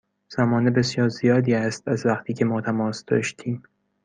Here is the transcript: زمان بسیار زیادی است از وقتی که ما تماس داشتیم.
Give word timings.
زمان 0.29 0.69
بسیار 0.69 1.09
زیادی 1.09 1.53
است 1.53 1.87
از 1.87 2.05
وقتی 2.05 2.33
که 2.33 2.45
ما 2.45 2.61
تماس 2.61 3.05
داشتیم. 3.05 3.63